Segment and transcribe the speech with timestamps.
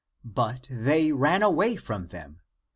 [0.25, 2.39] But they ran away from them.